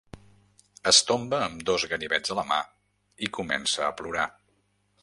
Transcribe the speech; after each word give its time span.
Es 0.91 1.01
tomba 1.09 1.41
amb 1.49 1.61
dos 1.71 1.85
ganivets 1.93 2.35
a 2.35 2.39
la 2.41 2.47
mà 2.55 2.59
i 3.29 3.31
comença 3.41 3.87
a 3.91 3.97
plorar. 4.03 4.29